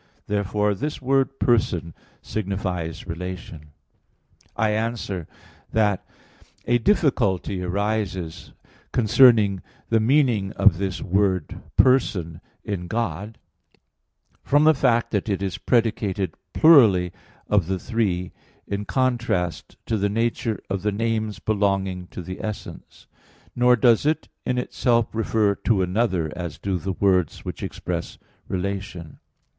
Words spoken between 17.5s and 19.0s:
the Three in